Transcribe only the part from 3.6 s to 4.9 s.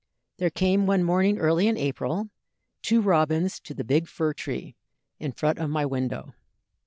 the big fir tree